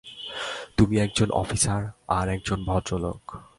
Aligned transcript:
তুমি 0.77 0.99
একজন 0.99 1.31
অফিসার 1.31 1.91
আর 2.07 2.29
একজন 2.29 2.65
ভদ্রলোক। 2.65 3.41